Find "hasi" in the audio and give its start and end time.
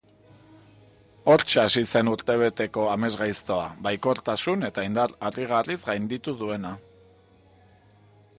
1.63-1.83